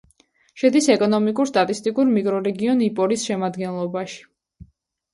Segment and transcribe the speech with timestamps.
[0.61, 4.21] შედის ეკონომიკურ-სტატისტიკურ მიკრორეგიონ იპორის შემადგენლობაში.